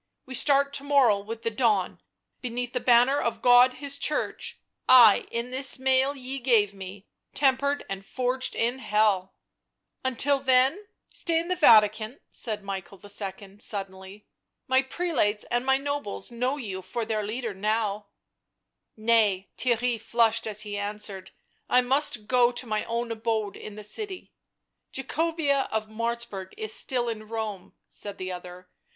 "We 0.25 0.33
start 0.33 0.73
to 0.73 0.83
morrow 0.83 1.19
with 1.19 1.43
the 1.43 1.51
dawn— 1.51 2.01
beneath 2.41 2.73
the 2.73 2.79
banner 2.79 3.19
of 3.21 3.43
God 3.43 3.73
His 3.73 3.99
Church; 3.99 4.57
I, 4.89 5.27
in 5.29 5.51
this 5.51 5.77
mail 5.77 6.15
ye 6.15 6.39
gave 6.39 6.73
me, 6.73 7.05
tem 7.35 7.55
pered 7.55 7.83
and 7.87 8.03
forged 8.03 8.55
in 8.55 8.79
Hell 8.79 9.35
!""Until 10.03 10.39
then, 10.39 10.87
stay 11.13 11.37
in 11.37 11.49
the 11.49 11.55
Vatican," 11.55 12.19
said 12.41 12.63
Michael 12.63 12.99
II. 13.03 13.59
suddenly." 13.59 14.25
My 14.67 14.81
prelates 14.81 15.43
and 15.51 15.67
my 15.67 15.77
nobles 15.77 16.31
know 16.31 16.57
you 16.57 16.81
for 16.81 17.05
their 17.05 17.21
leader 17.21 17.53
now."" 17.53 18.07
Nay,"— 18.97 19.49
Theirry 19.59 20.01
flushed 20.01 20.47
as 20.47 20.61
he 20.63 20.79
answered 20.79 21.29
—"I 21.69 21.81
must 21.81 22.25
go 22.25 22.51
to 22.51 22.65
my 22.65 22.83
own 22.85 23.11
abode 23.11 23.55
in 23.55 23.75
the 23.75 23.83
city."" 23.83 24.33
Jacobea 24.95 25.67
of 25.71 25.89
Martzburg 25.89 26.53
is 26.57 26.73
still 26.73 27.07
in 27.07 27.27
Rome," 27.27 27.75
said 27.87 28.17
the 28.17 28.31
other. 28.31 28.67